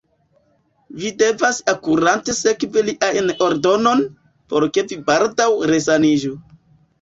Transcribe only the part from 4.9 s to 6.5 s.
baldaŭ resaniĝu.